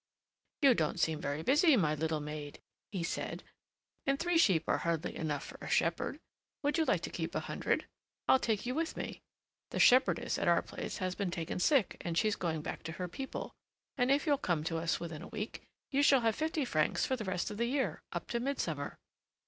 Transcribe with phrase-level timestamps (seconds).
[0.63, 2.59] 'You don't seem very busy, my little maid,'
[2.91, 3.43] he said;
[4.07, 6.19] 'and three sheep are hardly enough for a shepherd.
[6.63, 7.85] Would you like to keep a hundred?
[8.27, 9.21] I'll take you with me.
[9.69, 13.07] The shepherdess at our place has been taken sick and she's going back to her
[13.07, 13.53] people,
[13.95, 15.61] and if you'll come to us within a week,
[15.91, 18.97] you shall have fifty francs for the rest of the year, up to midsummer.'